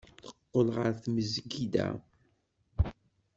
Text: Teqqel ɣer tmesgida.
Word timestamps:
Teqqel 0.25 0.67
ɣer 0.75 0.91
tmesgida. 1.03 1.87